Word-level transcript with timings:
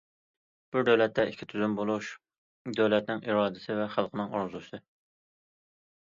‹‹بىر 0.75 0.85
دۆلەتتە 0.85 1.25
ئىككى 1.31 1.47
تۈزۈم 1.51 1.75
بولۇش›› 1.79 2.07
دۆلەتنىڭ 2.79 3.21
ئىرادىسى 3.27 3.75
ۋە 3.81 3.85
خەلقنىڭ 3.97 4.33
ئارزۇسى. 4.39 4.81